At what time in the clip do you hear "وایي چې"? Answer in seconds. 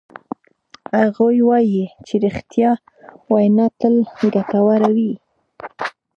1.49-2.13